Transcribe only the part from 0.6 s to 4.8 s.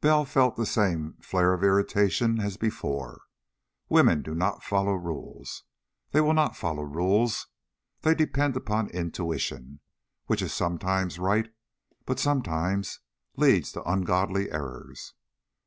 same flare of irritation as before. Women do not